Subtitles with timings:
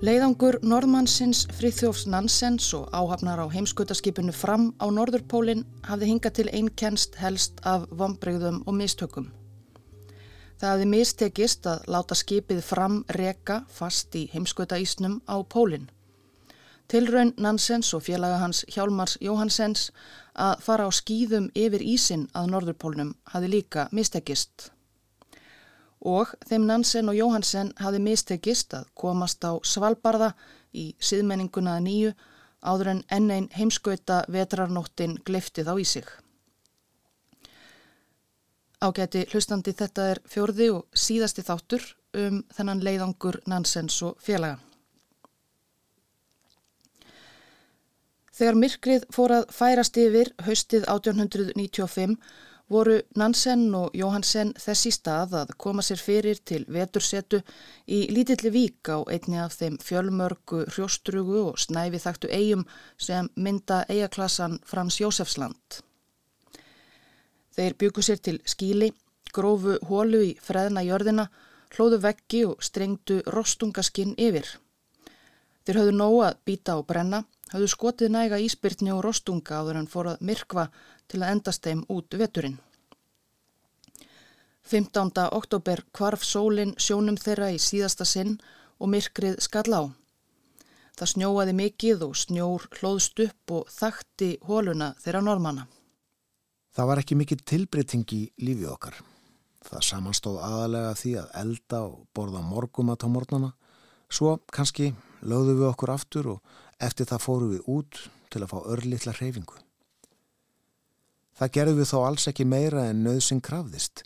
[0.00, 7.18] Leiðangur norðmannsins Frithjófs Nansens og áhafnar á heimskutaskipinu fram á Norðurpólinn hafði hingað til einnkenst
[7.20, 9.26] helst af vombreyðum og mistökum.
[10.56, 15.90] Það hafði mistekist að láta skipið fram reka fast í heimskutaísnum á pólinn.
[16.88, 19.90] Tilraun Nansens og félaga hans Hjálmars Jóhansens
[20.32, 24.70] að fara á skýðum yfir ísin að Norðurpólnum hafði líka mistekist
[26.00, 30.32] og þeim Nansen og Jóhansen hafi mistekist að komast á Svalbarða
[30.72, 32.14] í síðmenninguna nýju
[32.64, 36.08] áður en enn einn heimskauta vetrarnóttin gleftið á í sig.
[38.80, 41.84] Ágæti hlustandi þetta er fjörði og síðasti þáttur
[42.16, 44.58] um þennan leiðangur Nansens og félaga.
[48.40, 52.16] Þegar myrkrið fór að færast yfir haustið 1895
[52.70, 57.40] voru Nansen og Jóhansen þess í stað að koma sér fyrir til vetursetu
[57.90, 62.64] í lítilli vík á einni af þeim fjölmörgu hrjóstrugu og snæfi þaktu eigum
[62.96, 65.80] sem mynda eigaklassan Frans Jósefsland.
[67.58, 68.92] Þeir byggu sér til skíli,
[69.34, 71.26] grófu hólu í freðna jörðina,
[71.74, 74.46] hlóðu veggi og strengdu rostungaskinn yfir.
[75.66, 79.90] Þeir höfðu nóg að býta og brenna, höfðu skotið næga íspyrtni og rostunga áður en
[79.90, 80.68] fór að myrkva
[81.10, 82.58] til að endast þeim út veturinn.
[84.70, 85.10] 15.
[85.34, 88.36] oktober kvarf sólinn sjónum þeirra í síðasta sinn
[88.78, 89.82] og myrkrið skall á.
[90.94, 95.66] Það snjóaði mikið og snjór hlóðst upp og þakti hóluna þeirra normanna.
[96.70, 99.00] Það var ekki mikið tilbreyting í lífið okkar.
[99.66, 103.50] Það samanstóð aðalega því að elda og borða morgumat á mornana.
[104.10, 104.92] Svo kannski
[105.26, 108.00] lögðu við okkur aftur og eftir það fóru við út
[108.30, 109.58] til að fá örlittla hreyfingu.
[111.40, 114.02] Það gerðu við þó alls ekki meira en nöðsinn krafðist,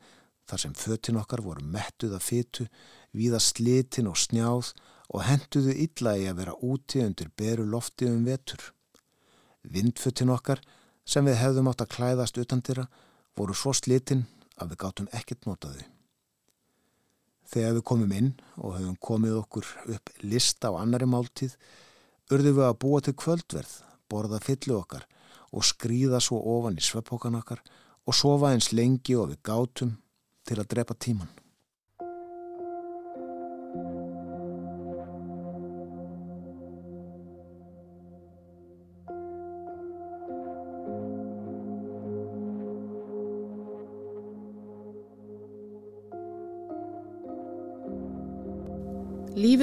[0.47, 2.67] þar sem fötin okkar voru mettuð að fytu,
[3.15, 4.71] víða slitin og snjáð
[5.15, 8.61] og henduðu illa í að vera úti undir beru lofti um vetur.
[9.65, 10.61] Vindfötin okkar,
[11.05, 12.87] sem við hefðum átt að klæðast utandira,
[13.37, 14.25] voru svo slitin
[14.61, 15.89] að við gáttum ekkert notaði.
[17.51, 21.57] Þegar við komum inn og höfum komið okkur upp lista á annari máltíð,
[22.33, 23.73] urðum við að búa til kvöldverð,
[24.09, 25.07] borða fyllu okkar
[25.55, 27.63] og skrýða svo ofan í sveppókan okkar
[28.05, 29.97] og sofa eins lengi og við gátum
[30.45, 31.44] til að drepa tíman.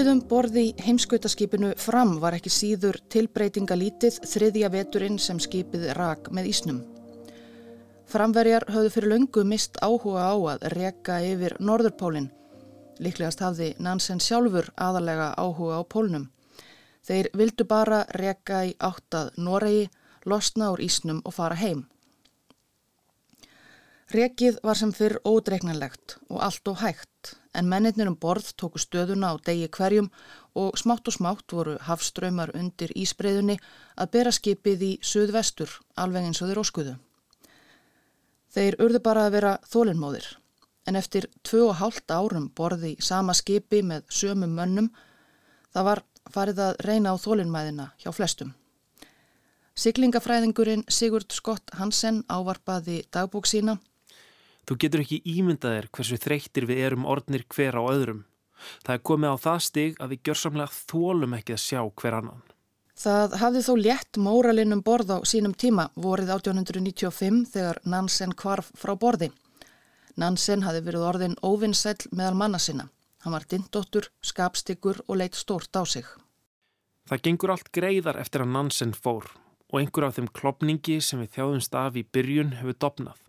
[0.01, 6.47] Lífið um borði heimskautaskipinu fram var ekki síður tilbreytingalítið þriðja veturinn sem skipið rak með
[6.49, 6.79] ísnum.
[8.09, 12.31] Framverjar höfðu fyrir löngu mist áhuga á að reka yfir Norðurpólinn.
[12.97, 16.25] Líklegast hafði Nansen sjálfur aðalega áhuga á pólnum.
[17.05, 19.85] Þeir vildu bara reka í áttað Noregi,
[20.25, 21.85] losna úr ísnum og fara heim.
[24.17, 29.31] Rekið var sem fyrr ódreiknanlegt og allt og hægt en mennirnir um borð tóku stöðuna
[29.31, 30.09] á degi hverjum
[30.55, 33.57] og smátt og smátt voru hafströymar undir ísbreyðunni
[33.97, 36.95] að bera skipið í söðvestur alveg eins og þeir óskuðu.
[38.51, 40.27] Þeir urðu bara að vera þólinnmóðir
[40.87, 44.89] en eftir tvö og hálft árum borði sama skipi með sömum mönnum
[45.73, 48.55] það var farið að reyna á þólinnmæðina hjá flestum.
[49.75, 53.77] Siglingafræðingurinn Sigurd Skott Hansen ávarpaði dagbók sína
[54.69, 58.23] Þú getur ekki ímyndaðir hversu þreyttir við erum orðnir hver á öðrum.
[58.85, 62.43] Það er komið á það stig að við gjörsamlega þólum ekki að sjá hver annan.
[63.01, 68.93] Það hafði þó létt móralinnum borð á sínum tíma vorið 1895 þegar Nansen kvarf frá
[68.93, 69.31] borði.
[70.21, 72.89] Nansen hafði verið orðin óvinnsæl meðal manna sinna.
[73.25, 76.05] Hann var dindóttur, skapstyggur og leitt stort á sig.
[77.09, 79.31] Það gengur allt greiðar eftir að Nansen fór
[79.71, 83.19] og einhver af þeim klopningi sem við þjáðumst af í byrjun hefur dopnað.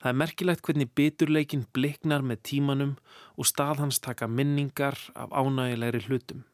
[0.00, 2.94] Það er merkilegt hvernig biturleikin bliknar með tímanum
[3.36, 6.44] og stað hans taka minningar af ánægilegri hlutum.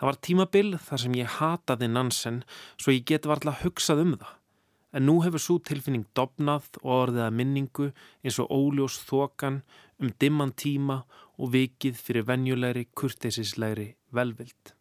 [0.00, 2.42] Það var tímabil þar sem ég hataði Nansen
[2.80, 4.36] svo ég get varla hugsað um það.
[4.90, 7.90] En nú hefur svo tilfinning dopnað og orðið að minningu
[8.24, 9.60] eins og óljós þokan
[10.02, 11.04] um dimman tíma
[11.38, 14.74] og vikið fyrir venjulegri, kurteisislegri velvild.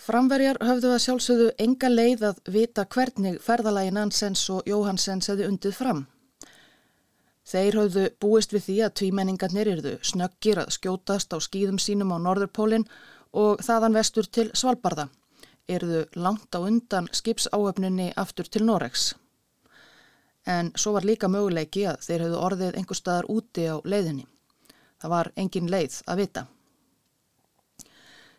[0.00, 5.76] Framverjar höfðu að sjálfsögðu enga leið að vita hvernig ferðalagi Nansens og Jóhansens hefði undið
[5.76, 6.02] fram.
[7.44, 12.18] Þeir höfðu búist við því að tvímenningarnir yrðu snöggir að skjótast á skýðum sínum á
[12.24, 12.86] Norðurpólinn
[13.36, 15.10] og þaðan vestur til Svalbardha,
[15.68, 19.12] yrðu langt á undan skipsáöfnunni aftur til Noregs.
[20.46, 24.26] En svo var líka möguleiki að þeir höfðu orðið einhver staðar úti á leiðinni.
[25.00, 26.46] Það var engin leið að vita.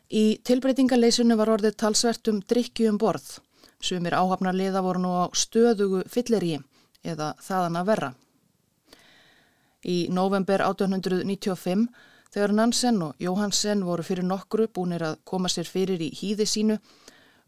[0.10, 3.40] Í tilbreytingaleysinu var orðið talsvert um drikju um borð.
[3.82, 6.58] Sumir áhafnarliða voru nú á stöðugu fylleri
[7.06, 8.14] eða þaðan að verra.
[9.86, 11.88] Í november 1895
[12.34, 16.80] þegar Nansen og Jóhansen voru fyrir nokkru búinir að koma sér fyrir í hýði sínu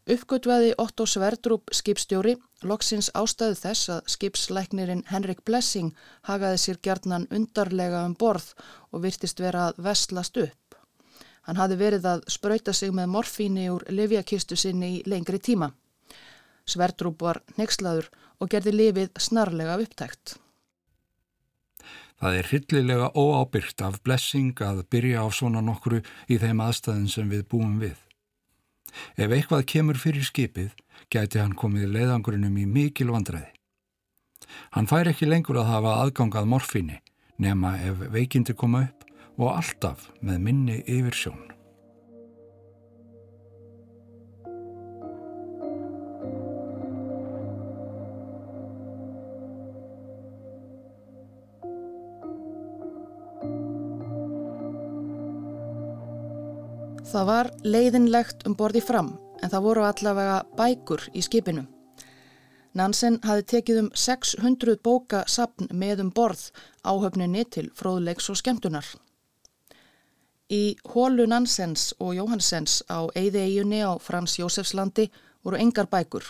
[0.08, 5.92] uppgötvaði Otto Sverdrup skipstjóri loksins ástæðu þess að skipsleiknirinn Henrik Blessing
[6.28, 8.54] hagaði sér gjarnan undarlega um borð
[8.92, 10.78] og virtist vera að vestlast upp.
[11.44, 15.70] Hann hafi verið að spröyta sig með morfíni úr livjakistu sinni í lengri tíma.
[16.68, 20.38] Sverdrup var nexlaður og gerði lifið snarlega upptækt.
[22.18, 27.28] Það er hryllilega óábyrgt af blessing að byrja á svona nokkru í þeim aðstæðin sem
[27.30, 27.98] við búum við.
[29.14, 30.72] Ef eitthvað kemur fyrir skipið,
[31.12, 33.52] gæti hann komið leiðangurinnum í mikil vandræði.
[34.74, 36.98] Hann fær ekki lengur að hafa aðgangað morfinni
[37.38, 39.06] nema ef veikindi koma upp
[39.38, 41.22] og alltaf með minni yfir
[57.18, 59.08] Það var leiðinlegt um borði fram
[59.42, 61.64] en það voru allavega bækur í skipinu.
[62.78, 66.44] Nansen hafi tekið um 600 bóka sapn með um borð
[66.86, 68.86] áhöfninni til fróðlegs og skemmtunar.
[70.46, 75.10] Í hólu Nansens og Jóhansens á Eyði-eigunni á Frans Jósefslandi
[75.42, 76.22] voru engar bækur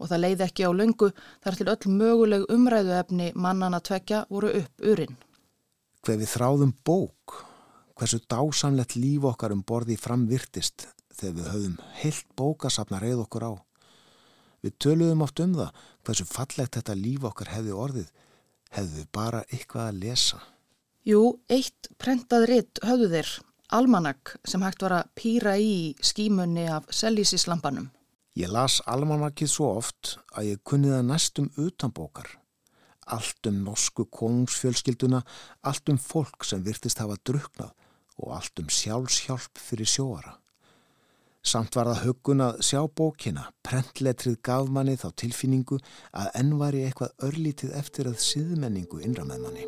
[0.00, 1.12] og það leiði ekki á löngu
[1.44, 5.20] þar til öll möguleg umræðuefni mannana tvekja voru upp urinn.
[6.00, 7.51] Hver við þráðum bók
[8.02, 13.52] hversu dásamlegt líf okkar um borði framvirtist þegar við höfum heilt bókasafna reyð okkur á.
[14.62, 18.08] Við töluðum oft um það hversu fallegt þetta líf okkar hefði orðið,
[18.74, 20.40] hefðu bara eitthvað að lesa.
[21.06, 23.30] Jú, eitt prentað ritt höfðu þeir,
[23.78, 27.90] almanak sem hægt var að pýra í skímunni af selísislampanum.
[28.34, 32.26] Ég las almanakið svo oft að ég kunni það næstum utan bókar.
[33.06, 35.22] Allt um norsku konungsfjölskylduna,
[35.62, 37.74] allt um fólk sem virtist hafa druknað
[38.20, 40.36] og allt um sjálfshjálp fyrir sjóara.
[41.42, 45.80] Samt var það höggun að sjá bókina, prentletrið gaf manni þá tilfinningu
[46.14, 49.66] að enn var ég eitthvað örlítið eftir að síðmenningu innra með manni.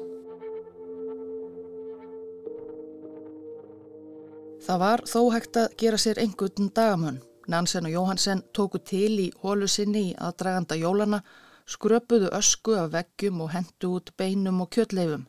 [4.64, 7.18] Það var þó hægt að gera sér einhvern dagamönn.
[7.50, 11.20] Nansen og Jóhansen tóku til í hólu sinni í aðdraganda jólana,
[11.68, 15.26] skröpuðu ösku af veggjum og hendu út beinum og kjötleifum.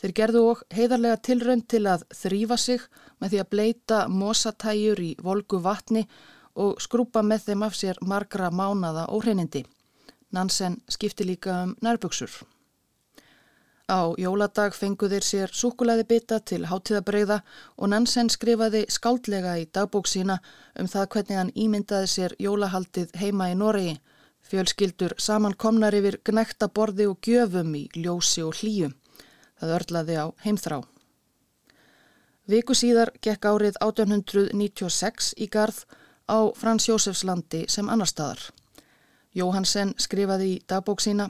[0.00, 2.84] Þeir gerðu og heiðarlega tilrönd til að þrýfa sig
[3.20, 6.06] með því að bleita mosatæjur í volgu vatni
[6.56, 9.66] og skrúpa með þeim af sér margra mánada óhreinindi.
[10.32, 12.30] Nansen skipti líka um nærbuksur.
[13.90, 17.40] Á jóladag fengu þeir sér sukulæði bita til hátíðabreiða
[17.76, 20.38] og Nansen skrifaði skáldlega í dagbók sína
[20.78, 23.98] um það hvernig hann ímyndaði sér jólahaldið heima í Noregi.
[24.46, 28.94] Fjölskyldur saman komnar yfir gnekta borði og gjöfum í ljósi og hlýjum.
[29.60, 30.80] Það örlaði á heimþrá.
[32.50, 35.84] Viku síðar gekk árið 1896 í garð
[36.26, 38.40] á Frans Jósefslandi sem annar staðar.
[39.36, 41.28] Jóhansen skrifaði í dagbók sína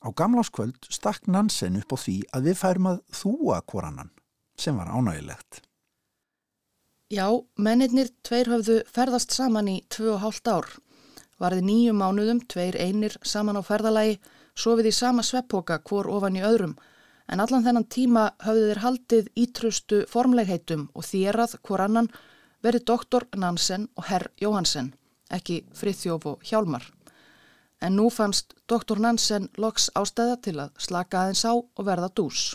[0.00, 4.12] Á gamláskvöld stakk Nansen upp á því að við færum að þúa korannan,
[4.56, 5.60] sem var ánægilegt.
[7.12, 7.26] Já,
[7.60, 10.68] mennirnir tveir höfðu ferðast saman í tvö og hálft ár.
[11.40, 14.16] Varði nýju mánuðum, tveir einir saman á ferðalagi,
[14.56, 16.78] sofið í sama sveppoka hvor ofan í öðrum
[17.30, 22.10] en allan þennan tíma höfðu þeir haldið ítrustu formlegheitum og þýrað hvor annan
[22.64, 24.92] verið doktor Nansen og herr Jóhansen,
[25.30, 26.84] ekki Frithjóf og Hjálmar.
[27.80, 32.50] En nú fannst doktor Nansen loks ástæða til að slaka aðeins á og verða dús.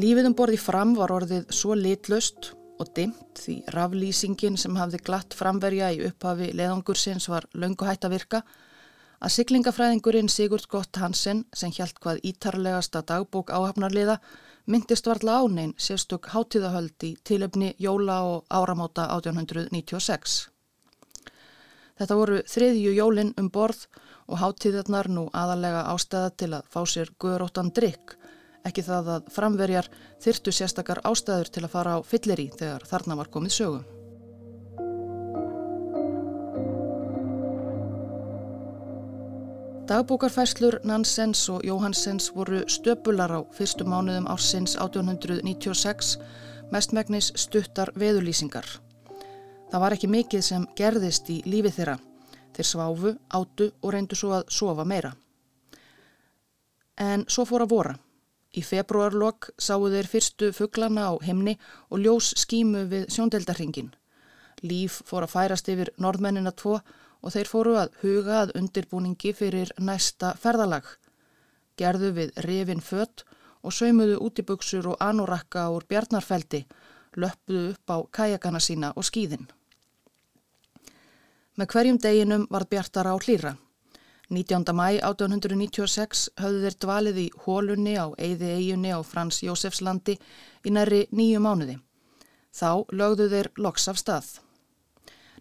[0.00, 5.34] Lífið um borði fram var orðið svo litlust og dimt því raflýsingin sem hafði glatt
[5.36, 8.40] framverja í upphafi leðangursins var löngu hætt að virka
[9.20, 14.16] að syklingafræðingurinn Sigurd Gott Hansen sem hjælt hvað ítarlegasta dagbók áhafnarliða
[14.72, 20.38] myndist varla ánein sérstök hátíðahöld í tilöfni jóla og áramóta 1896.
[22.00, 23.84] Þetta voru þriðju jólinn um borð
[24.30, 28.16] og hátíðarnar nú aðalega ástæða til að fá sér guðróttan drikk
[28.66, 29.88] ekki það að framverjar
[30.22, 33.80] þyrtu sérstakar ástæður til að fara á fylleri þegar þarna var komið sögu.
[39.90, 46.14] Dagbókarfæslur Nansens og Jóhansens voru stöpular á fyrstu mánuðum ársins 1896
[46.70, 48.68] mestmægnis stuttar veðulýsingar.
[49.70, 51.98] Það var ekki mikið sem gerðist í lífi þeirra
[52.56, 55.14] Þeir sváfu, átu og reyndu svo að sofa meira.
[57.00, 57.94] En svo fór að vora.
[58.50, 61.54] Í februarlokk sáu þeir fyrstu fugglana á himni
[61.88, 63.92] og ljós skímu við sjóndeldarhingin.
[64.66, 66.80] Líf fór að færast yfir norðmennina tvo
[67.22, 70.84] og þeir fóru að huga að undirbúningi fyrir næsta ferðalag.
[71.78, 73.24] Gerðu við rifin fött
[73.62, 76.64] og saumuðu útibuksur og anorakka úr bjarnarfeldi,
[77.16, 79.46] löppuðu upp á kajakana sína og skýðin.
[81.56, 83.54] Með hverjum deginum var bjartara á hlýra.
[84.30, 84.62] 19.
[84.78, 90.14] mæ 1896 höfðu þeir dvalið í hólunni á Eyði eiginni á Frans Jósefslandi
[90.62, 91.74] í næri nýju mánuði.
[92.54, 94.28] Þá lögðu þeir loks af stað.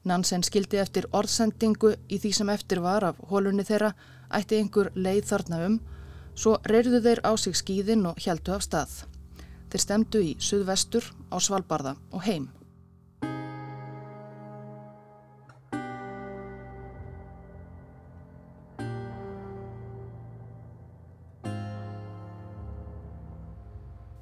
[0.10, 3.94] Nansen skildi eftir orðsendingu í því sem eftir var af hólunni þeirra,
[4.34, 5.80] ætti einhver leið þarna um,
[6.34, 9.04] svo reyrðu þeir á sig skýðin og heldu af stað.
[9.70, 12.50] Þeir stemdu í suðvestur á Svalbardha og heim.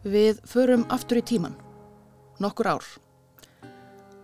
[0.08, 1.56] Við förum aftur í tíman,
[2.40, 2.86] nokkur ár.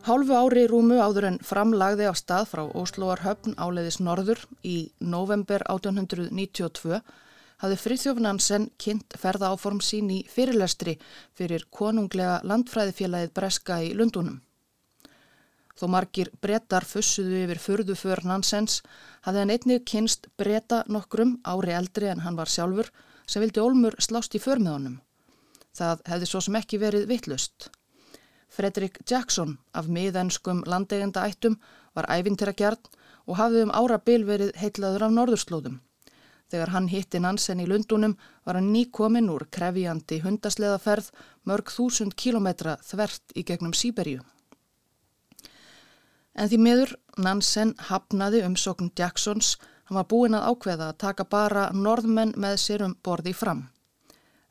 [0.07, 5.65] Hálfu ári rúmu áður en framlagði á stað frá Óslóar höfn áleiðis norður í november
[5.67, 7.01] 1892
[7.65, 10.95] hafði Frithjóf Nansen kynnt ferða áform sín í fyrirlestri
[11.35, 14.39] fyrir konunglega landfræðifélagið Breska í Lundunum.
[15.75, 18.79] Þó margir brettar fussuðu yfir förðu för Nansens
[19.27, 22.93] hafði hann einnig kynst bretta nokkrum ári eldri en hann var sjálfur
[23.27, 25.01] sem vildi Olmur slást í för með honum.
[25.73, 27.69] Það hefði svo sem ekki verið vittlust.
[28.53, 31.57] Fredrik Jackson af miðenskum landegenda ættum
[31.97, 32.91] var æfintera gjarn
[33.25, 35.79] og hafði um ára bil verið heitlaður af norðurslóðum.
[36.53, 38.13] Þegar hann hitti Nansen í Lundunum
[38.45, 41.09] var hann nýkominn úr krefjandi hundasleðaferð
[41.49, 44.21] mörg þúsund kílometra þvert í gegnum Sýberju.
[46.37, 49.55] En því miður Nansen hafnaði umsókn Jacksons,
[49.89, 53.72] hann var búinn að ákveða að taka bara norðmenn með sér um borði fram.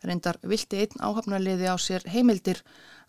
[0.03, 2.63] Reyndar vilti einn áhafnarliði á sér heimildir,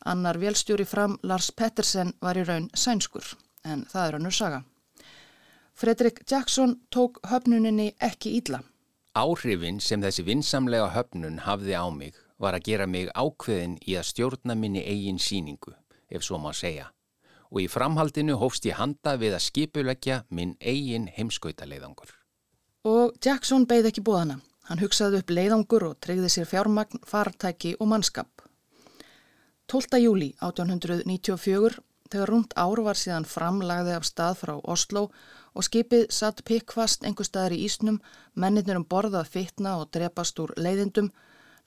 [0.06, 3.26] annar velstjóri fram Lars Pettersen var í raun sænskur,
[3.66, 4.62] en það er hannur saga.
[5.74, 8.62] Fredrik Jackson tók höfnuninni ekki ídla.
[9.18, 14.10] Áhrifin sem þessi vinsamlega höfnun hafði á mig var að gera mig ákveðin í að
[14.12, 15.74] stjórna minni eigin síningu,
[16.10, 16.92] ef svo má segja.
[17.54, 22.10] Og í framhaldinu hófst ég handa við að skipulegja minn eigin heimskautaleiðangur.
[22.90, 24.42] Og Jackson beigð ekki bóðana.
[24.74, 28.42] Hann hugsaði upp leiðangur og treyði sér fjármagn, fartæki og mannskap.
[29.70, 30.00] 12.
[30.02, 31.76] júli 1894,
[32.10, 35.04] þegar rúmt ár var síðan framlagði af stað frá Oslo
[35.54, 38.00] og skipið satt pikkvast einhver staðar í Ísnum,
[38.34, 41.12] mennirnir um borðað fytna og drepast úr leiðindum,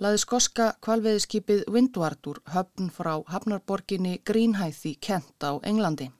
[0.03, 6.11] laði skoska kvalveðiskipið Windward úr höfn frá hafnarborginni Greenhæð í Kent á Englandi.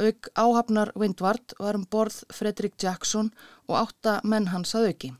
[0.00, 3.34] Auk áhafnar Windward var um borð Fredrik Jackson
[3.68, 5.14] og átta menn hans að auki.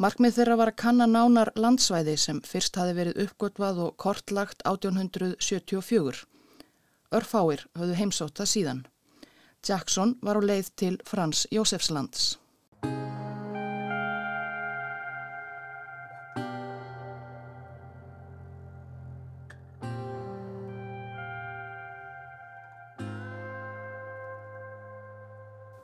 [0.00, 6.22] Markmið þeirra var að kanna nánar landsvæði sem fyrst hafi verið uppgötvað og kortlagt 1874.
[7.12, 8.80] Örfáir höfðu heimsótt það síðan.
[9.60, 12.38] Jackson var á leið til Frans Jósefslands.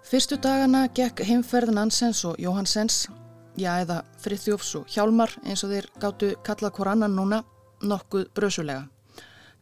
[0.06, 3.10] Fyrstu dagana gekk heimferð Nansens og Jóhannsens,
[3.56, 7.42] já eða Friðjófs og Hjálmar eins og þeir gáttu kallað hver annan núna
[7.82, 8.86] nokkuð brösulega.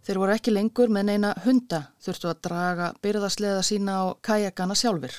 [0.04, 5.14] Þeir voru ekki lengur með neina hunda þurftu að draga byrðasleða sína á kajakana sjálfur.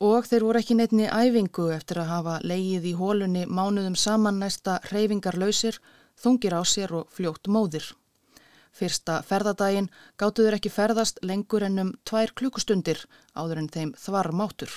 [0.00, 4.78] Og þeir voru ekki neittni æfingu eftir að hafa leið í hólunni mánuðum saman næsta
[4.88, 5.76] reyfingarlausir,
[6.16, 7.84] þungir á sér og fljótt móðir.
[8.72, 13.04] Fyrsta ferðadaginn gáttuður ekki ferðast lengur ennum tvær klukkustundir
[13.36, 14.72] áður en þeim þvar mátur.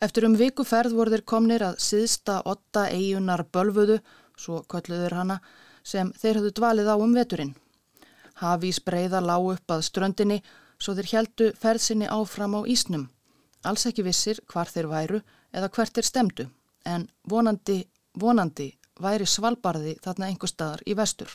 [0.00, 4.00] Eftir um viku ferð voru þeir komnir að síðsta otta eigunar bölfuðu,
[4.36, 5.38] svo kölluður hana,
[5.82, 7.54] sem þeir höfðu dvalið á um veturinn.
[8.36, 10.42] Hafís breyða lág upp að ströndinni
[10.78, 13.08] svo þeir heldu ferðsinni áfram á ísnum.
[13.64, 15.22] Alls ekki vissir hvar þeir væru
[15.56, 16.48] eða hvert þeir stemdu,
[16.84, 21.32] en vonandi, vonandi væri svalbarði þarna einhver staðar í vestur.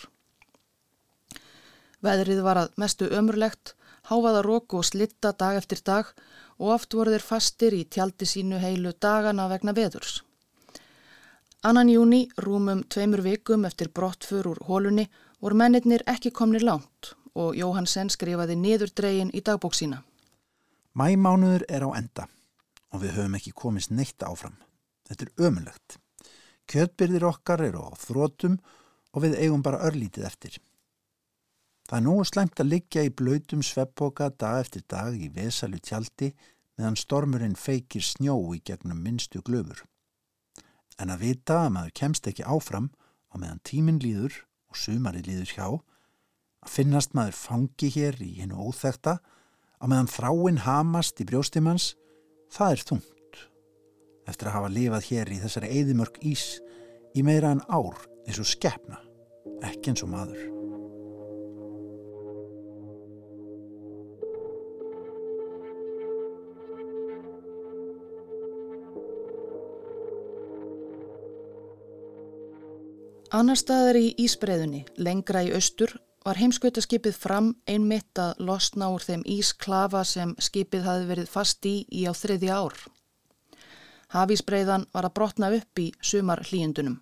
[2.01, 3.74] Veðrið var að mestu ömurlegt,
[4.10, 6.13] háfaða róku og slitta dag eftir dag
[6.62, 10.22] og oft voru þeir fastir í tjaldi sínu heilu dagana vegna veðurs.
[11.65, 15.08] Annan júni, rúmum tveimur vikum eftir brottfur úr hólunni,
[15.41, 20.01] voru mennirnir ekki komnir langt og Jóhansen skrifaði niður dregin í dagbók sína.
[20.94, 22.27] Mæmánuður er á enda
[22.91, 24.58] og við höfum ekki komist neitt áfram.
[25.08, 25.98] Þetta er ömulegt.
[26.68, 28.58] Kjötbyrðir okkar eru á þrótum
[29.12, 30.58] og við eigum bara örlítið eftir.
[31.91, 36.29] Það er nógu slæmt að liggja í blöytum sveppboka dag eftir dag í vesalu tjaldi
[36.79, 39.81] meðan stormurinn feikir snjó í gegnum minnstu glöfur.
[40.95, 42.88] En að vita að maður kemst ekki áfram
[43.27, 44.38] á meðan tíminn líður
[44.71, 45.67] og sumari líður hjá,
[46.63, 51.89] að finnast maður fangi hér í hennu óþekta, á meðan þráinn hamast í brjóstimans,
[52.55, 53.43] það er þungt.
[54.31, 56.48] Eftir að hafa lifað hér í þessari eðimörk ís
[57.12, 59.03] í meira en ár eins og skeppna,
[59.60, 60.61] ekki eins og maður.
[73.31, 75.93] Annar staðar í Ísbreiðunni, lengra í austur,
[76.27, 81.77] var heimskvötaskipið fram einmitt að losna úr þeim ísklafa sem skipið hafi verið fast í
[81.88, 82.75] í á þriði ár.
[84.11, 87.00] Hafísbreiðan var að brotna upp í sumar hlýjendunum.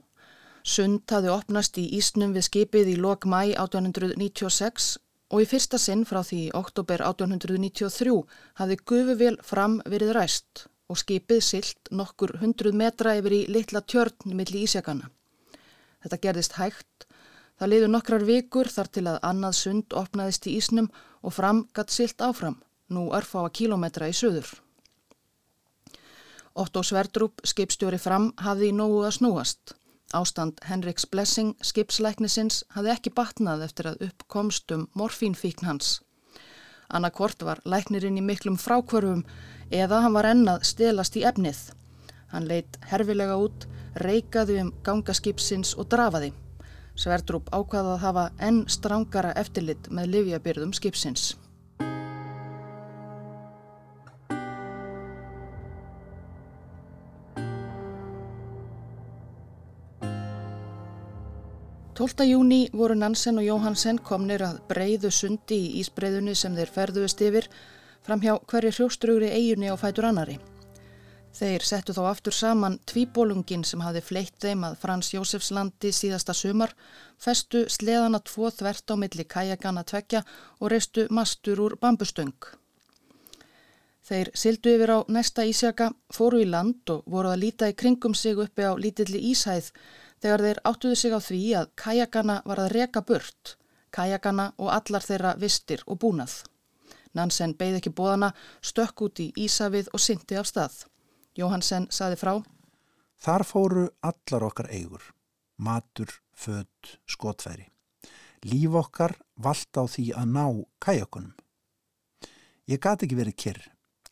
[0.62, 4.94] Sund hafi opnast í Ísnum við skipið í lok mæ 1896
[5.34, 8.20] og í fyrsta sinn frá því oktober 1893
[8.62, 14.30] hafi gufuvél fram verið ræst og skipið silt nokkur hundruð metra yfir í litla tjörn
[14.30, 15.10] millir ísjakana.
[16.04, 17.08] Þetta gerðist hægt.
[17.60, 20.88] Það liður nokkrar vikur þar til að annað sund opnaðist í Ísnum
[21.22, 22.56] og fram gatt silt áfram,
[22.88, 24.54] nú örfáa kílometra í söður.
[26.60, 29.76] Otto Sverdrup, skipstjóri fram, hafði í nógu að snúast.
[30.16, 36.00] Ástand Henriks Blessing, skipslæknisins, hafði ekki batnað eftir að uppkomst um morfínfíkn hans.
[36.90, 39.22] Anna Kort var læknirinn í miklum frákvörfum
[39.70, 41.60] eða hann var ennað stelast í efnið.
[42.34, 46.32] Hann leitt herfilega út, reikaði um gangaskipsins og drafaði.
[47.00, 51.36] Sverdrup ákvaða að hafa enn strángara eftirlit með livjabyrðum skipsins.
[62.00, 67.24] Tólta júni voru Nansen og Jóhansen komnir að breyðu sundi í ísbreyðunni sem þeir ferðuðist
[67.28, 67.50] yfir
[68.08, 70.38] fram hjá hverju hrjóstrugri eiginni á fætur annari.
[71.40, 76.74] Þeir settu þá aftur saman tvíbólungin sem hafi fleitt þeim að Frans Jósefslandi síðasta sumar,
[77.16, 80.26] festu sleðana tvo þvert á milli kajakana tvekja
[80.60, 82.50] og reistu mastur úr bambustöng.
[84.10, 88.18] Þeir sildu yfir á næsta ísjaka, fóru í land og voru að líta í kringum
[88.18, 89.72] sig uppi á lítilli íshæð
[90.20, 93.56] þegar þeir áttuðu sig á því að kajakana var að reka burt,
[93.96, 96.42] kajakana og allar þeirra vistir og búnað.
[97.16, 100.82] Nansen beigð ekki bóðana, stökk út í ísafið og syndi af stað.
[101.40, 102.34] Jóhansen saði frá.
[103.20, 105.04] Þar fóru allar okkar eigur,
[105.60, 107.68] matur, född, skotfæri.
[108.48, 110.46] Líf okkar vald á því að ná
[110.84, 111.36] kajakunum.
[112.70, 113.62] Ég gati ekki verið kyrr,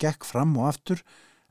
[0.00, 1.04] gekk fram og aftur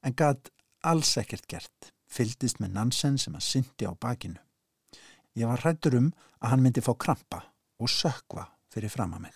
[0.05, 0.51] en gat
[0.85, 4.41] alls ekkert gert, fyldist með Nansen sem að syndi á bakinu.
[5.37, 6.11] Ég var hrættur um
[6.41, 7.43] að hann myndi fá krampa
[7.77, 9.35] og sökva fyrir fram að mig.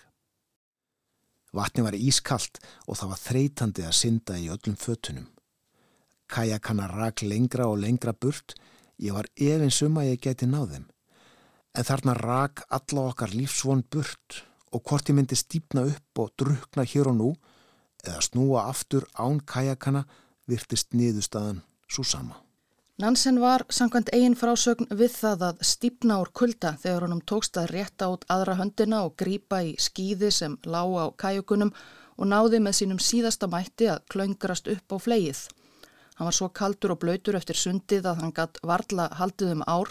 [1.51, 5.27] Vatni var ískallt og það var þreytandi að synda í öllum fötunum.
[6.31, 8.55] Kajakanna rak lengra og lengra burt,
[8.99, 10.85] ég var efinsum að ég geti náðum.
[11.75, 16.87] En þarna rak alla okkar lífsvon burt og hvort ég myndi stýpna upp og drukna
[16.87, 17.31] hér og nú
[18.05, 20.05] eða snúa aftur án kajakanna
[20.47, 22.39] virtist niðurstaðan svo sama.
[23.01, 27.71] Nansen var samkvæmt eigin frásögn við það að stýpna úr kulda þegar honum tókst að
[27.75, 31.71] rétta út aðra höndina og grípa í skýði sem lág á kajukunum
[32.17, 35.41] og náði með sínum síðasta mætti að klöngrast upp á flegið.
[36.21, 39.89] Hann var svo kaldur og blöytur eftir sundið að hann gatt varla haldið um ár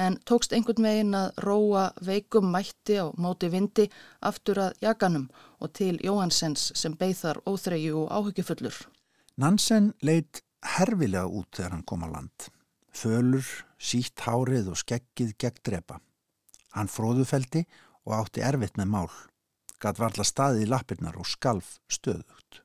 [0.00, 3.84] en tókst einhvern veginn að róa veikum mætti á móti vindi
[4.24, 5.26] aftur að jaganum
[5.60, 8.78] og til Jóhansens sem beithar óþreyju og áhyggjufullur.
[9.36, 12.46] Nansen leitt herfilega út þegar hann kom að land.
[12.88, 15.98] Fölur, sítt hárið og skeggið gegn drepa.
[16.78, 17.66] Hann fróðufeldi
[18.08, 19.12] og átti erfitt með mál.
[19.84, 22.62] Gatt varla staðið í lappirnar og skalf stöðugt.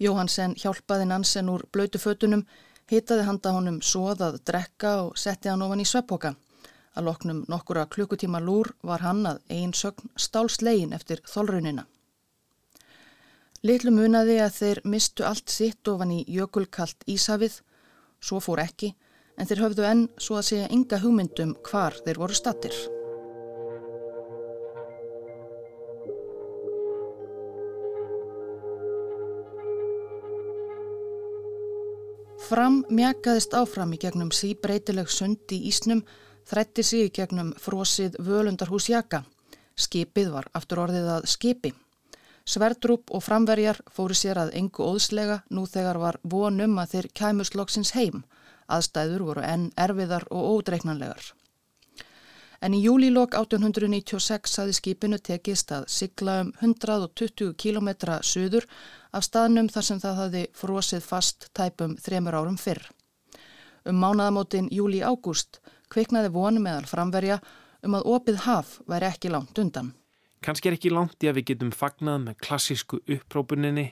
[0.00, 2.44] Jóhansen hjálpaði Nansen úr blötu fötunum,
[2.90, 6.34] hitaði handa honum svoðað drekka og setti hann ofan í sveppoka.
[6.94, 11.86] Að loknum nokkura klukkutíma lúr var hann að einn sögn stálslegin eftir þólraunina.
[13.64, 17.62] Litlu munaði að þeir mistu allt sitt ofan í jökulkalt Ísafið,
[18.20, 18.92] svo fór ekki,
[19.38, 22.76] en þeir höfðu enn svo að segja ynga hugmyndum hvar þeir voru stattir.
[32.44, 36.02] Fram mjakaðist áfram í gegnum síbreytileg sund í Ísnum,
[36.44, 39.22] þrætti sig í gegnum frosið völundarhús jaka.
[39.80, 41.70] Skipið var aftur orðið að skipi.
[42.44, 47.94] Sverdrup og framverjar fóru sér að engu óðslega nú þegar var vonum að þeir kæmusloksins
[47.96, 48.26] heim.
[48.68, 51.32] Aðstæður voru enn erfiðar og ódreiknanlegar.
[52.64, 57.90] En í júlílokk 1896 hafði skipinu tekist að sigla um 120 km
[58.24, 58.66] söður
[59.12, 62.86] af staðnum þar sem það hafði frosið fast tæpum þremur árum fyrr.
[63.84, 65.60] Um mánaðamótin júli-ágúst
[65.92, 67.42] kviknaði vonu meðal framverja
[67.84, 69.92] um að opið haf væri ekki langt undan.
[70.44, 73.90] Kanski er ekki langt í að við getum fagnað með klassísku upprópuninni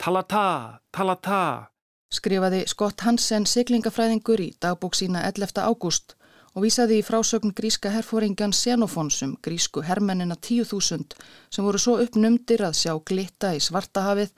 [0.00, 1.70] Talata, talata
[2.14, 5.60] skrifaði Scott Hansen siglingafræðingur í dagbók sína 11.
[5.64, 6.14] ágúst
[6.54, 11.16] og vísaði í frásögn gríska herfóringan Xenofonsum, grísku hermennina 10.000
[11.50, 14.30] sem voru svo uppnumdir að sjá glitta í svartahafið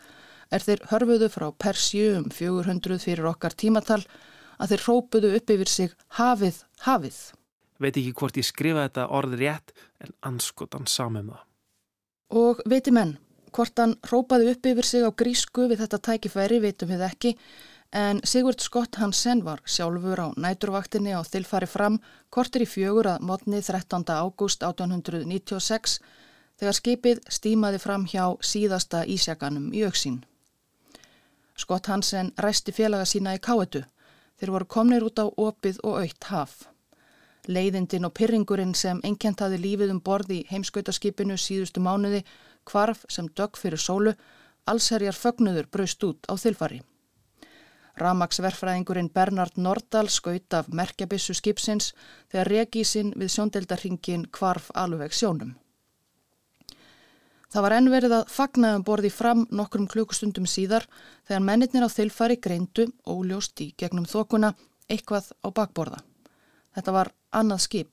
[0.51, 4.01] er þeir hörfuðu frá Persju um 400 fyrir okkar tímatal
[4.57, 7.19] að þeir rópuðu upp yfir sig hafið, hafið.
[7.83, 11.43] Veit ekki hvort ég skrifa þetta orð rétt en anskotan samum það.
[12.37, 13.19] Og veiti menn,
[13.53, 17.37] hvort hann rópaði upp yfir sig á grísku við þetta tækifæri veitum við ekki
[17.97, 21.95] en Sigurd Scott Hansen var sjálfur á næturvaktinni á þilfari fram
[22.29, 24.05] kortir í fjögur að mótni 13.
[24.13, 25.95] ágúst 1896
[26.61, 30.19] þegar skipið stímaði fram hjá síðasta ísjaganum í auksín.
[31.57, 33.87] Scott Hansen ræsti félaga sína í káetu.
[34.37, 36.67] Þeir voru komnir út á opið og aukt haf.
[37.49, 42.27] Leiðindin og pyrringurinn sem ennkjentaði lífið um borði í heimskautaskipinu síðustu mánuði,
[42.69, 44.13] kvarf sem dögg fyrir sólu,
[44.69, 46.83] allsherjar fögnuður braust út á þilfari.
[47.97, 51.95] Ramagsverfræðingurinn Bernard Nordahl skaut af merkjabissu skipsins
[52.33, 55.55] þegar regísinn við sjóndeldarhingin kvarf alveg sjónum.
[57.49, 60.85] Það var ennverið að fagnaðum borði fram nokkrum klukustundum síðar
[61.25, 64.53] þegar mennitnir á þilfari greindu, óljóst í gegnum þokuna,
[64.91, 66.03] eitthvað á bakborða.
[66.77, 67.93] Þetta var annað skip.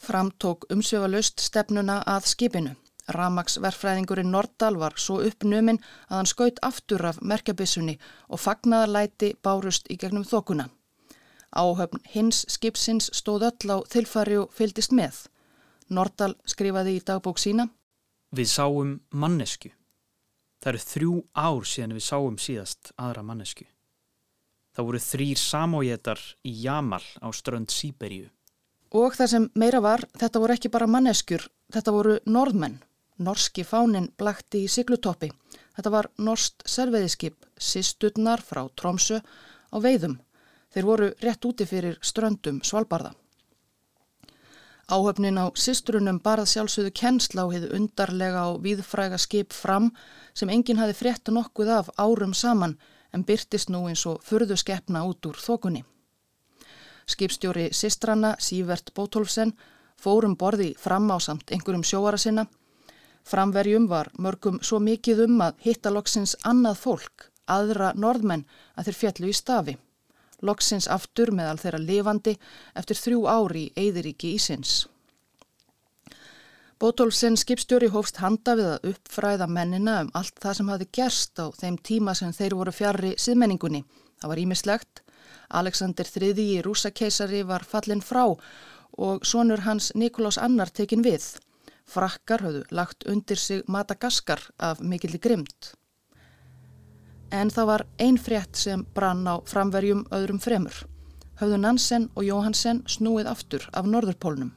[0.00, 2.76] Framtók umsöfa löst stefnuna að skipinu.
[3.14, 9.98] Ramagsverfræðingurinn Nordal var svo uppnuminn að hann skaut aftur af merkjabissunni og fagnaðarlæti bárust í
[10.00, 10.68] gegnum þokuna.
[11.54, 15.26] Áhöfn hins skipsins stóð öll á þilfari og fyldist með.
[15.88, 17.68] Nordal skrifaði í dagbók sína
[18.34, 19.70] Við sáum mannesku.
[20.60, 23.66] Það eru þrjú ár síðan við sáum síðast aðra mannesku.
[24.74, 28.26] Það voru þrýr samójetar í Jamal á strönd Sýberíu.
[28.92, 32.76] Og það sem meira var, þetta voru ekki bara manneskjur, þetta voru norðmenn.
[33.18, 35.30] Norski fánin blakti í siglutoppi.
[35.76, 39.20] Þetta var norskt serveðiskip, sistutnar frá Tromsö
[39.72, 40.18] á veiðum.
[40.72, 43.14] Þeir voru rétt úti fyrir ströndum Svalbardha.
[44.86, 49.88] Áhöfnin á sistrunum barð sjálfsögðu kennsla á hefðu undarlega á víðfræga skip fram
[50.34, 52.76] sem enginn hafi frétta nokkuð af árum saman
[53.12, 55.82] en byrtist nú eins og furðu skeppna út úr þokunni.
[57.06, 59.56] Skipstjóri sistrana Sívert Bótolfsen
[59.98, 62.46] fórum borði fram á samt einhverjum sjóara sinna
[63.26, 68.44] Framverjum var mörgum svo mikið um að hitta loksins annað fólk, aðra norðmenn,
[68.78, 69.74] að þeir fjallu í stafi.
[70.46, 72.36] Loksins aftur meðal þeirra lifandi
[72.78, 74.84] eftir þrjú ári í Eðiríki Ísins.
[76.78, 81.46] Bótólfsson skipstjóri hófst handa við að uppfræða mennina um allt það sem hafi gerst á
[81.56, 83.80] þeim tíma sem þeir voru fjarrri síðmenningunni.
[84.20, 85.02] Það var ímislegt.
[85.56, 91.24] Alexander III í rúsakeisari var fallin frá og sonur hans Nikolás Annar tekin við.
[91.86, 95.72] Frakkar höfðu lagt undir sig Madagaskar af mikilli grymt.
[97.30, 100.84] En það var ein frétt sem brann á framverjum öðrum fremur.
[101.40, 104.52] Höfðu Nansen og Jóhansen snúið aftur af Norðurpólnum.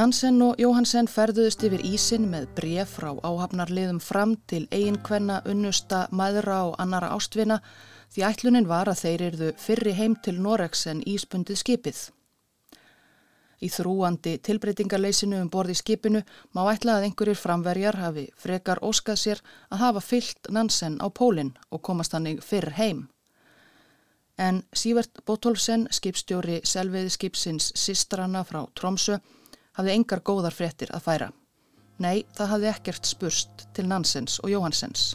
[0.00, 6.60] Nansen og Jóhansen ferðuðist yfir ísin með bref frá áhafnarliðum fram til eiginkvenna, unnusta, maðura
[6.70, 7.58] og annara ástvina
[8.14, 11.98] því ætlunin var að þeir erðu fyrri heim til Norex en íspundið skipið.
[13.60, 16.22] Í þrúandi tilbreytingarleysinu um borði skipinu
[16.56, 21.50] má ætla að einhverjir framverjar hafi frekar óskað sér að hafa fyllt Nansen á pólinn
[21.68, 23.02] og komast hannig fyrr heim.
[24.38, 29.20] En Sívert Bótólfsen, skipstjóri selviði skipsins Sistrana frá Tromsö,
[29.80, 31.32] hafði engar góðar fréttir að færa.
[32.00, 35.10] Nei, það hafði ekkert spurst til Nansens og Jóhansens.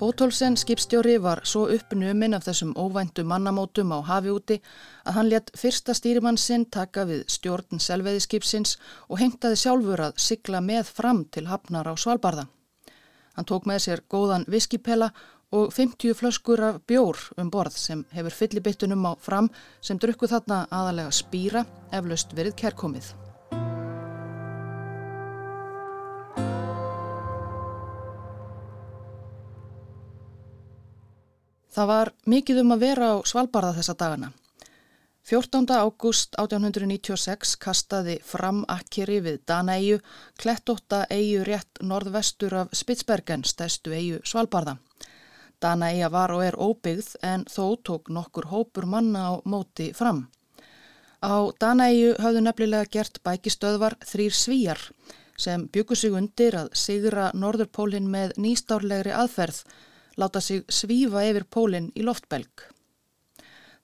[0.00, 4.56] Bótólsen skipstjóri var svo uppnuminn af þessum óvæntu mannamótum á hafi úti
[5.04, 10.62] að hann létt fyrsta stýrimann sinn taka við stjórn selveiðiskipsins og heimtaði sjálfur að sigla
[10.64, 12.46] með fram til hafnar á Svalbardha.
[13.36, 15.10] Hann tók með sér góðan viskipela
[15.50, 20.66] og 50 flöskur af bjór um borð sem hefur fyllibittunum á fram sem drukku þarna
[20.70, 23.14] aðalega spýra eflaust verið kærkomið.
[31.70, 34.32] Það var mikið um að vera á Svalbardða þessa dagana.
[35.30, 35.68] 14.
[35.78, 40.00] ágúst 1896 kastaði fram akkeri við Danaeyju,
[40.40, 44.80] klettótta eyju rétt norðvestur af Spitsbergen, stæstu eyju Svalbardða.
[45.60, 50.28] Danaeyja var og er óbyggð en þó tók nokkur hópur manna á móti fram.
[51.20, 54.80] Á Danaeyju hafðu nefnilega gert bækistöðvar þrýr svíjar
[55.40, 59.62] sem byggur sig undir að sigra Norðurpólinn með nýstárlegri aðferð,
[60.20, 62.66] láta sig svífa yfir pólinn í loftbelg.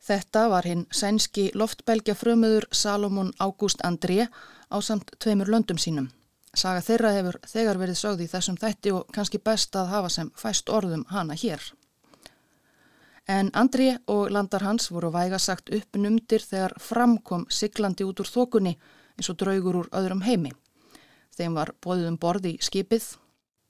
[0.06, 6.12] Þetta var hinn sænski loftbelgja frömuður Salomon Ágúst André á samt tveimur löndum sínum.
[6.56, 10.30] Saga þeirra hefur þegar verið sögð í þessum þætti og kannski best að hafa sem
[10.40, 11.60] fæst orðum hana hér.
[13.28, 18.30] En André og landar hans voru væga sagt upp numdir þegar framkom siglandi út úr
[18.30, 18.76] þokunni
[19.18, 20.54] eins og draugur úr öðrum heimi.
[21.36, 23.10] Þeim var bóðið um borði í skipið.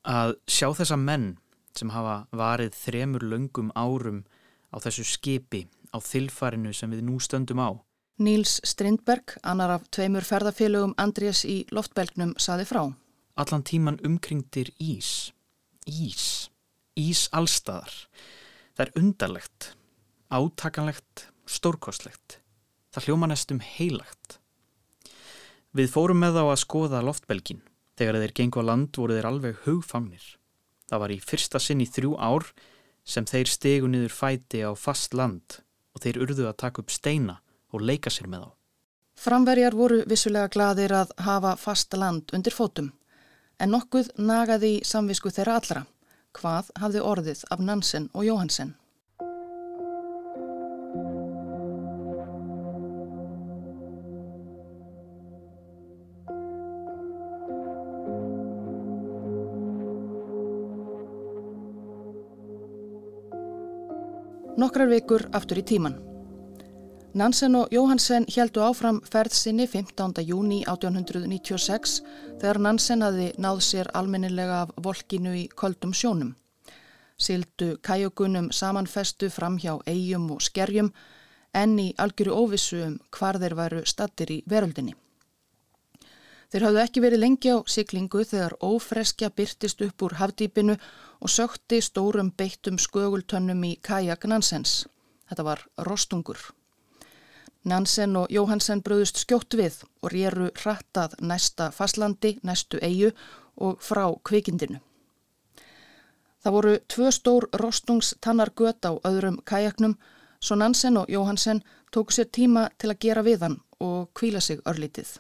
[0.07, 1.33] Að sjá þessa menn
[1.77, 4.23] sem hafa varið þremur löngum árum
[4.71, 7.71] á þessu skipi á þilfarinu sem við nú stöndum á.
[8.17, 12.81] Níls Strindberg, annar af tveimur ferðarfélögum Andrés í loftbelgnum, saði frá.
[13.37, 15.35] Allan tíman umkringdir ís.
[15.85, 16.49] Ís.
[16.97, 17.93] Ís allstaðar.
[18.73, 19.69] Það er undarlegt,
[20.33, 22.41] átakanlegt, stórkostlegt.
[22.89, 24.41] Það hljóma nestum heilagt.
[25.77, 27.61] Við fórum með þá að skoða loftbelgin.
[28.01, 30.25] Þegar þeir gengu á land voru þeir alveg hugfangnir.
[30.89, 32.49] Það var í fyrsta sinn í þrjú ár
[33.05, 35.61] sem þeir stegu niður fæti á fast land
[35.93, 38.51] og þeir urðu að taka upp steina og leika sér með þá.
[39.17, 42.93] Framverjar voru vissulega gladir að hafa fast land undir fótum,
[43.59, 45.87] en nokkuð nagaði í samvisku þeirra allra,
[46.37, 48.75] hvað hafði orðið af Nansen og Jóhansen.
[64.57, 65.99] Nokkrar vikur aftur í tíman.
[67.17, 70.21] Nansen og Jóhansen heldu áfram ferð sinni 15.
[70.29, 72.03] júni 1896
[72.43, 76.35] þegar Nansen hafi náð sér almennilega af volkinu í köldum sjónum.
[77.17, 80.91] Sildu kæjugunum samanfestu fram hjá eigum og skerjum
[81.55, 84.93] en í algjöru óvissu um hvar þeir væru stattir í veröldinni.
[86.53, 91.81] Þeir hafðu ekki verið lengi á siklingu þegar ófreskja byrtist upp úr hafdýpinu og sökti
[91.81, 94.85] stórum beittum skögultönnum í kajak Nansens.
[95.25, 96.45] Þetta var rostungur.
[97.67, 103.11] Nansen og Jóhansen bröðust skjótt við og rýru hrattað næsta fastlandi, næstu eigu
[103.57, 104.79] og frá kvikindinu.
[106.43, 109.97] Það voru tvö stór rostungstannar gött á öðrum kajaknum
[110.39, 114.61] svo Nansen og Jóhansen tóku sér tíma til að gera við hann og kvíla sig
[114.63, 115.19] örlítið.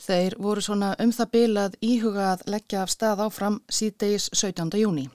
[0.00, 4.72] Þeir voru svona um það bilað íhuga að leggja af stað áfram síðdeis 17.
[4.80, 5.10] júni.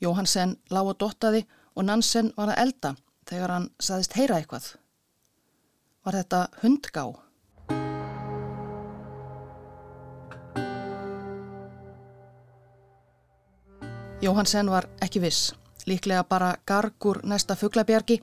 [0.00, 2.94] Jóhansen lág og dottaði og Nansen var að elda
[3.28, 4.77] þegar hann saðist heyra eitthvað.
[6.08, 7.02] Var þetta hundgá?
[14.24, 15.52] Jóhansen var ekki viss,
[15.84, 18.22] líklega bara gargur næsta fugglabjargi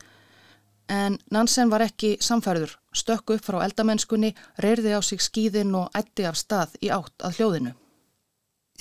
[0.90, 6.26] En Nansen var ekki samfærður, stökk upp frá eldamennskunni, reyrði á sig skýðin og ætti
[6.30, 7.78] af stað í átt að hljóðinu.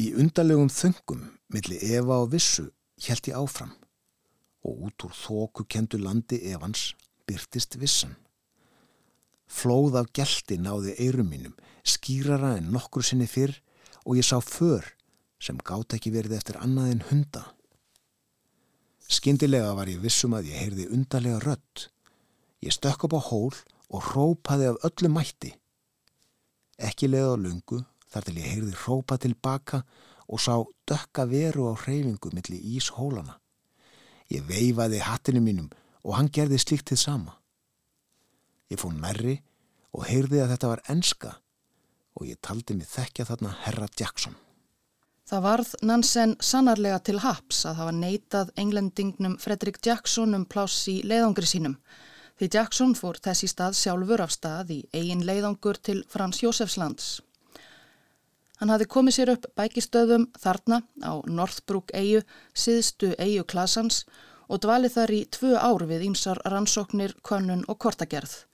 [0.00, 2.70] Í undarlegum þöngum millir Eva og Vissu
[3.06, 3.72] held ég áfram
[4.64, 6.94] og út úr þóku kendu landi Evans
[7.28, 8.16] byrtist Vissan.
[9.54, 11.54] Flóð af gelti náði eirum mínum,
[11.86, 13.54] skýrara en nokkur sinni fyrr
[14.04, 14.82] og ég sá för
[15.38, 17.44] sem gátt ekki verið eftir annað en hunda.
[19.06, 21.88] Skindilega var ég vissum að ég heyrði undarlega rött
[22.64, 23.56] Ég stökk upp á hól
[23.92, 25.50] og rópaði af öllu mætti.
[26.80, 29.82] Ekki leið á lungu þar til ég heyrði rópa tilbaka
[30.32, 30.54] og sá
[30.88, 33.36] dökka veru á hreyfingu millir ís hólana.
[34.32, 35.68] Ég veifaði hattinu mínum
[36.00, 37.36] og hann gerði slíkt til sama.
[38.72, 39.38] Ég fór nærri
[39.94, 41.34] og heyrði að þetta var enska
[42.14, 44.34] og ég taldi mig þekkja þarna Herra Jackson.
[45.24, 50.98] Það varð Nansen sannarlega til haps að hafa neitað englendingnum Fredrik Jackson um pláss í
[51.02, 51.78] leiðangri sínum
[52.38, 57.20] því Jackson fór þessi stað sjálfur af stað í eigin leiðangur til Frans Jósefslands.
[58.58, 62.22] Hann hafi komið sér upp bækistöðum þarna á Northbrook eigu,
[62.54, 64.04] síðstu eigu klasans
[64.48, 68.44] og dvalið þar í tvö ár við ímsar rannsóknir, könnun og kortagerð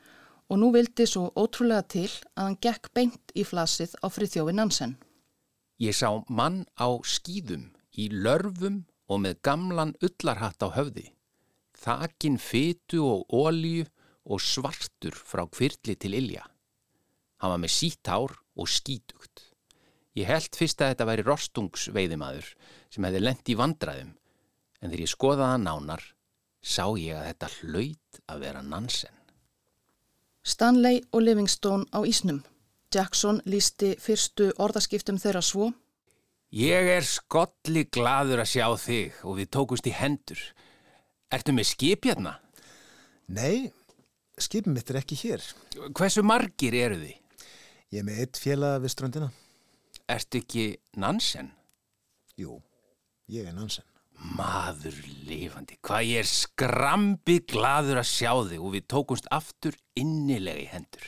[0.51, 4.97] og nú vildi svo ótrúlega til að hann gekk beint í flasið á friðþjófi Nansen.
[5.81, 11.11] Ég sá mann á skýðum, í lörfum og með gamlan ullarhatt á höfði
[11.81, 13.87] þakin fytu og ólíu
[14.29, 16.45] og svartur frá kvirli til ilja.
[17.41, 19.47] Hann var með sítt hár og skítugt.
[20.19, 22.49] Ég held fyrst að þetta væri rostungsveiðimaður
[22.93, 24.17] sem hefði lendt í vandraðum,
[24.81, 26.05] En þegar ég skoðaða nánar,
[26.65, 29.20] sá ég að þetta hlaut að vera Nansen.
[30.43, 32.41] Stanley og Livingstone á Ísnum.
[32.95, 35.71] Jackson lísti fyrstu orðaskiptum þeirra svo.
[36.51, 40.41] Ég er skolli gladur að sjá þig og við tókumst í hendur.
[41.31, 42.39] Ertu með skip hérna?
[43.31, 43.71] Nei,
[44.41, 45.45] skipum mitt er ekki hér.
[45.95, 47.47] Hversu margir eru þið?
[47.91, 49.31] Ég er með eitt félag við ströndina.
[50.11, 50.67] Ertu ekki
[50.99, 51.53] Nansen?
[52.41, 52.59] Jú,
[53.31, 53.87] ég er Nansen.
[54.21, 54.97] Maður
[55.29, 60.69] lifandi, hvað ég er skrambi gladur að sjá þig og við tókumst aftur innilega í
[60.69, 61.07] hendur.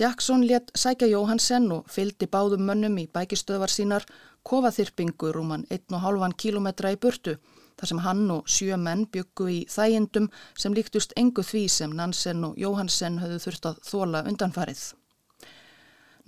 [0.00, 4.06] Jackson let sækja Jóhansen og fyldi báðum mönnum í bækistöðvar sínar
[4.48, 7.36] kofaþyrpingur um hann 1,5 kilometra í burtu
[7.80, 12.44] þar sem hann og sjö menn byggu í þægindum sem líktust engu því sem Nansen
[12.48, 14.82] og Jóhansen höfðu þurft að þóla undanfarið.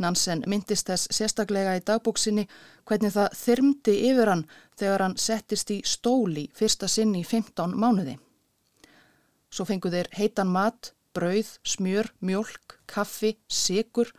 [0.00, 2.46] Nansen myndist þess sérstaklega í dagbóksinni
[2.88, 4.44] hvernig það þyrmdi yfir hann
[4.80, 8.16] þegar hann settist í stóli fyrsta sinn í 15 mánuði.
[9.52, 14.12] Svo fengu þeir heitan mat, brauð, smjör, mjölk, kaffi, sigur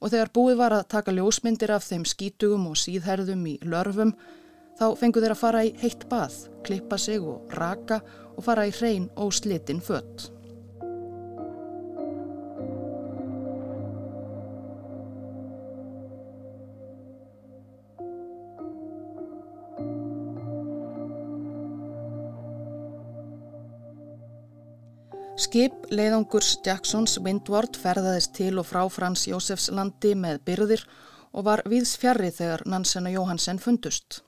[0.00, 4.14] og þegar búið var að taka ljósmyndir af þeim skítugum og síðherðum í lörfum
[4.80, 8.00] þá fengu þeir að fara í heitt bað, klippa sig og raka
[8.36, 10.30] og fara í hrein og slitinn fött.
[25.40, 30.82] Skip leiðangurs Jacksons Windward ferðaðist til og frá Frans Jósefs landi með byrðir
[31.32, 34.18] og var viðs fjarrri þegar Nansen og Jóhansen fundust.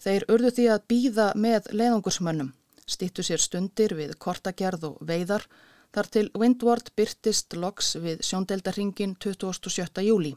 [0.00, 2.48] Þeir urðu því að býða með leiðangursmönnum,
[2.88, 5.44] stýttu sér stundir við kortagerð og veiðar,
[5.92, 10.06] þar til Windward byrtist loks við sjóndeldarringin 27.
[10.06, 10.32] júli.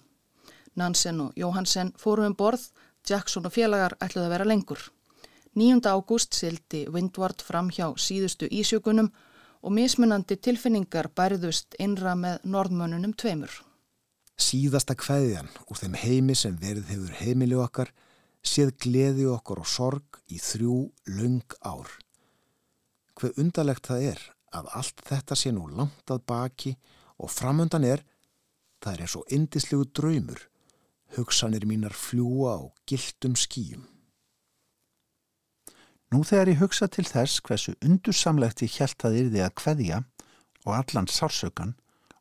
[0.75, 2.67] Nansen og Jóhansen fóru um borð,
[3.08, 4.89] Jackson og félagar ætluði að vera lengur.
[5.55, 5.79] 9.
[5.88, 9.13] ágúst sildi Windward fram hjá síðustu ísjökunum
[9.65, 13.51] og mismunandi tilfinningar bærðust innra með norðmönnunum tveimur.
[14.38, 17.89] Síðasta kveðjan úr þeim heimi sem verið hefur heimili okkar
[18.45, 20.78] séð gleði okkur og sorg í þrjú
[21.17, 21.89] lung ár.
[23.15, 24.21] Hver undalegt það er
[24.56, 26.75] að allt þetta sé nú langt að baki
[27.17, 28.04] og framöndan er,
[28.84, 30.41] það er eins og indislegu draumur,
[31.17, 33.88] hugsanir mínar fljúa á gildum skýjum.
[36.15, 39.97] Nú þegar ég hugsa til þess hversu undursamlegt ég held að yrði að kveðja
[40.63, 41.73] og allan sársökan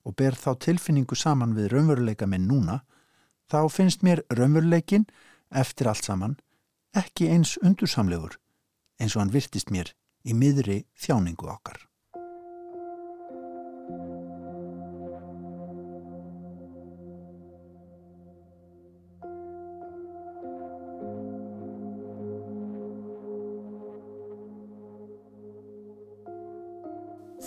[0.03, 2.81] og ber þá tilfinningu saman við raunveruleika minn núna,
[3.47, 5.07] þá finnst mér raunveruleikin
[5.63, 6.35] eftir allt saman
[6.99, 8.35] ekki eins undursamlegur
[8.99, 9.95] eins og hann virtist mér
[10.27, 11.79] í miðri þjáningu okkar.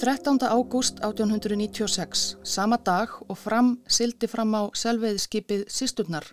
[0.07, 6.23] Þrettánda ágúst 1896, sama dag og fram sildi fram á selveiðskipið Sisturnar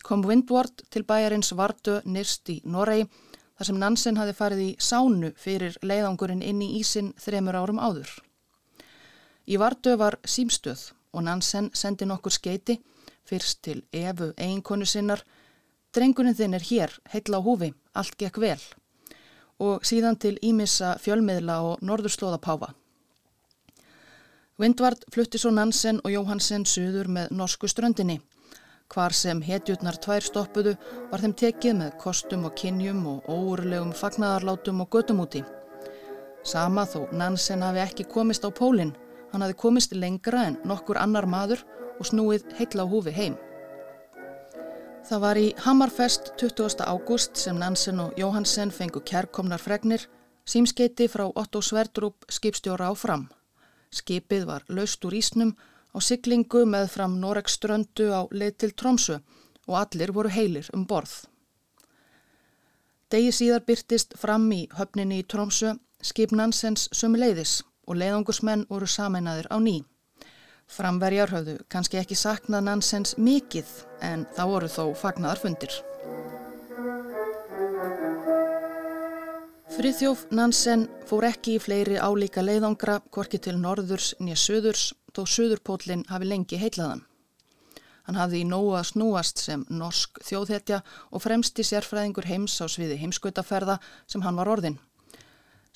[0.00, 5.34] kom Windward til bæjarins Vardö nýrst í Noregi þar sem Nansen hafi farið í sánu
[5.36, 8.08] fyrir leiðangurinn inn í Ísin þremur árum áður.
[9.44, 12.80] Í Vardö var símstöð og Nansen sendi nokkur skeiti
[13.28, 15.20] fyrst til Efu eiginkonu sinnar
[15.92, 18.60] Drengurinn þinn er hér, heitla á húfi, allt gekk vel
[19.60, 22.72] og síðan til Ímissa fjölmiðla og Norðurslóðapáfa.
[24.58, 28.18] Windward flutti svo Nansen og Jóhansen suður með norsku ströndinni
[28.88, 30.70] Hvar sem hetjurnar tvær stoppuðu
[31.10, 35.42] var þeim tekið með kostum og kynjum og óurlegum fagnadarlátum og götum úti.
[36.42, 38.94] Sama þó Nansen hafi ekki komist á pólinn,
[39.32, 41.66] hann hafi komist lengra en nokkur annar maður
[41.98, 43.36] og snúið heitla á húfi heim.
[45.08, 46.80] Það var í Hammarfest 20.
[46.88, 50.08] ágúst sem Nansen og Jóhansen fengu kærkomnar fregnir,
[50.48, 53.28] símskeiti frá Otto Sverdrup skipstjóra á fram.
[53.94, 55.54] Skipið var laust úr ísnum
[55.94, 59.18] á siglingu með fram Noregströndu á leið til Tromsö
[59.68, 61.24] og allir voru heilir um borð.
[63.08, 68.86] Degi síðar byrtist fram í höfninni í Tromsö skip Nansens sömu leiðis og leiðangusmenn voru
[68.86, 69.80] sameinaðir á ný.
[70.68, 73.70] Framverjar höfðu kannski ekki saknað Nansens mikið
[74.04, 75.72] en það voru þó fagnadarfundir.
[79.68, 86.06] Friðjóf Nansen fór ekki í fleiri álíka leiðangra, korki til norðurs nýja söðurs þó Suðurpólinn
[86.08, 87.02] hafi lengi heitlaðan.
[88.08, 90.80] Hann hafði í nógu að snúast sem norsk þjóðhetja
[91.12, 93.76] og fremsti sérfræðingur heims á sviði heimskautaferða
[94.08, 94.78] sem hann var orðin.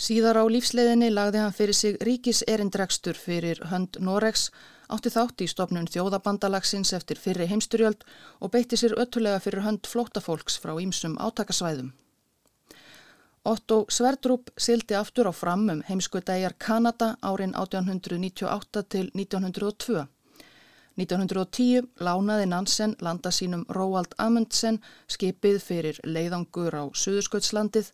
[0.00, 4.48] Síðar á lífsleiðinni lagði hann fyrir sig ríkis erindrekstur fyrir hönd Noregs,
[4.88, 8.08] átti þátt í stopnun þjóðabandalagsins eftir fyrri heimsturjöld
[8.40, 11.92] og beitti sér öttulega fyrir hönd flótafólks frá ímsum átakasvæðum.
[13.44, 20.04] Otto Sverdrup sildi aftur á fram um heimskvitaðjar Kanada árin 1898 til 1902.
[20.94, 24.78] 1910 lánaði Nansen landa sínum Róald Amundsen
[25.10, 27.90] skipið fyrir leiðangur á Suðursköldslandið.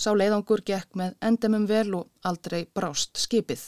[0.00, 3.66] Sá leiðangur gekk með endemum vel og aldrei brást skipið.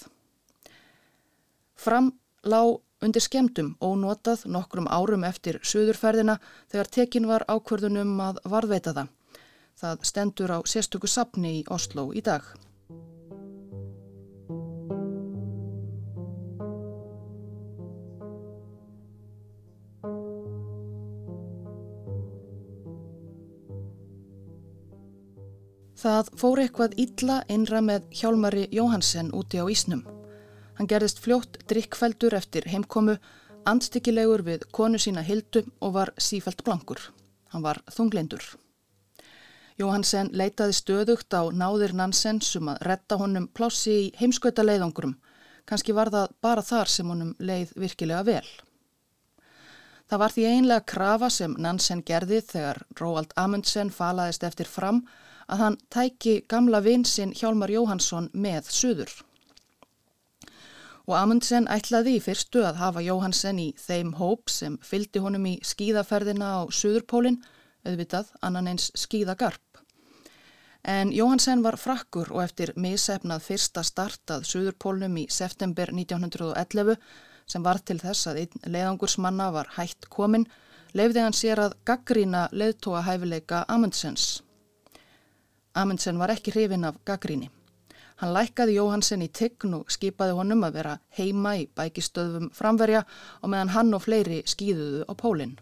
[1.76, 6.40] Fram lág undir skemdum ónotað nokkrum árum eftir Suðurferðina
[6.72, 9.17] þegar tekin var ákverðunum að varðveita það.
[9.78, 12.42] Það stendur á sérstöku sapni í Oslo í dag.
[25.98, 30.04] Það fór eitthvað illa innra með hjálmari Jóhansen úti á Ísnum.
[30.78, 33.18] Hann gerðist fljótt drikkfældur eftir heimkomu,
[33.66, 37.12] andstykkilegur við konu sína Hildu og var sífælt blankur.
[37.50, 38.46] Hann var þungleindur.
[39.78, 45.14] Jóhansen leitaði stöðugt á náðir Nansen sem að retta honum plássi í heimskauta leiðangurum.
[45.70, 48.48] Kanski var það bara þar sem honum leið virkilega vel.
[50.08, 55.02] Það var því einlega krafa sem Nansen gerði þegar Róald Amundsen falaðist eftir fram
[55.46, 59.12] að hann tæki gamla vinsinn Hjálmar Jóhansson með suður.
[61.08, 65.54] Og Amundsen ætlaði í fyrstu að hafa Jóhansen í þeim hóp sem fyldi honum í
[65.64, 67.38] skíðaferðina á Suðurpólinn,
[67.86, 69.67] auðvitað annan eins skíðagarp.
[70.88, 76.96] En Jóhansen var frakkur og eftir misefnað fyrsta startað Suðurpólnum í september 1911
[77.44, 80.46] sem var til þess að einn leiðangursmanna var hætt komin,
[80.96, 84.40] leifði hann sér að gaggrína leiðtóa hæfileika Amundsens.
[85.76, 87.50] Amundsen var ekki hrifin af gaggríni.
[88.24, 93.04] Hann lækkaði Jóhansen í tign og skipaði honum að vera heima í bækistöðum framverja
[93.42, 95.58] og meðan hann og fleiri skýðuðu á pólinn.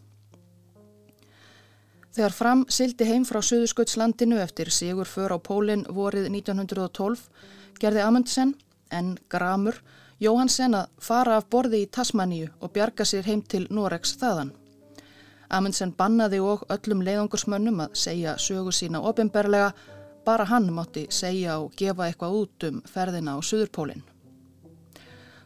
[2.17, 7.25] Þegar fram sildi heim frá Suðursköldslandinu eftir sigur för á pólinn vorið 1912
[7.77, 8.55] gerði Amundsen,
[8.89, 9.77] en Gramur,
[10.17, 14.55] Jóhansen að fara af borði í Tasmaníu og bjarga sér heim til Noregs þaðan.
[15.53, 19.75] Amundsen bannaði og öllum leiðangursmönnum að segja sögu sína ofinberlega
[20.25, 24.01] bara hann mátti segja og gefa eitthvað út um ferðina á Suðurpólinn.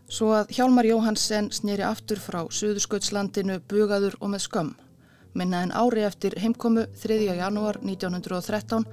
[0.07, 4.73] Svo að Hjálmar Jóhansen snýri aftur frá Suðursköldslandinu bugaður og með skömm.
[5.35, 7.19] Minna en ári eftir heimkomu 3.
[7.39, 8.85] janúar 1913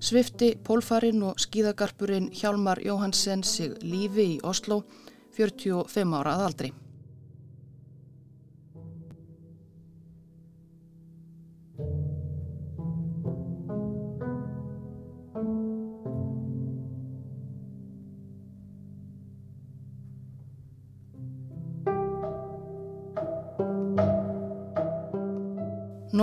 [0.00, 4.82] svifti pólfarinn og skíðagarpurinn Hjálmar Jóhansen sig lífi í Oslo
[5.38, 6.72] 45 ára að aldri.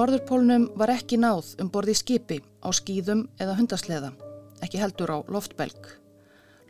[0.03, 4.09] Norðurpólnum var ekki náð um borði skipi á skýðum eða hundasleða,
[4.65, 5.85] ekki heldur á loftbelg.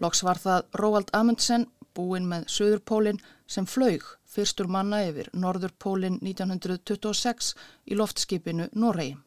[0.04, 1.66] Loks var það Róald Amundsen,
[1.98, 3.18] búinn með Suðurpólinn,
[3.50, 7.50] sem flaug fyrstur manna yfir Norðurpólinn 1926
[7.90, 9.18] í loftskipinu Noregi.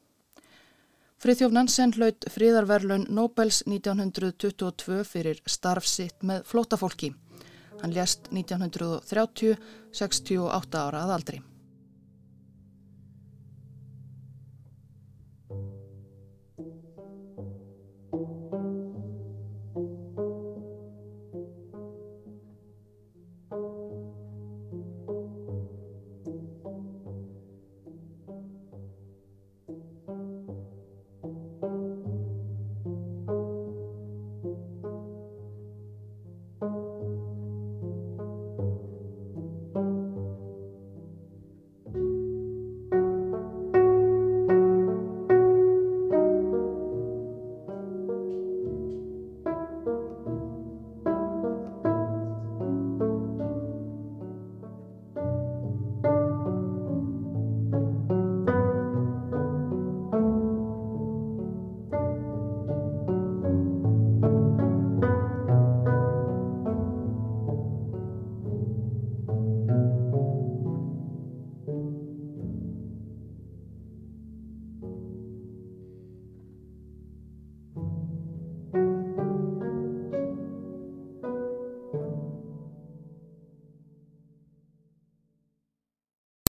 [1.18, 7.10] Frithjóf Nansen hlaut fríðarverlun Nobels 1922 fyrir starfsitt með flótafólki.
[7.82, 9.58] Hann lést 1930,
[9.90, 11.44] 68 ára að aldri.